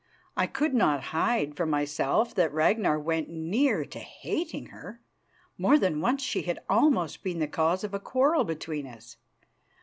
[0.35, 4.99] I could not hide from myself that Ragnar went near to hating her;
[5.59, 9.17] more than once she had almost been the cause of a quarrel between us.